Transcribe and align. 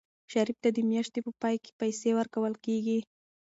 شریف 0.31 0.57
ته 0.63 0.69
د 0.73 0.77
میاشتې 0.89 1.19
په 1.25 1.31
پای 1.41 1.55
کې 1.63 1.71
پیسې 1.81 2.09
ورکول 2.17 2.53
کېږي. 2.65 2.99